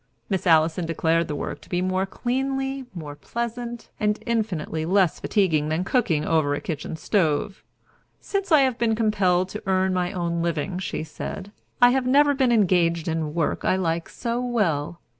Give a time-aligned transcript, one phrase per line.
[0.29, 5.69] Miss Allison declared the work to be more cleanly, more pleasant, and infinitely less fatiguing
[5.69, 7.63] than cooking over a kitchen stove.
[8.19, 11.51] "Since I have been compelled to earn my own living," she said,
[11.83, 14.99] "I have never been engaged in work I like so well.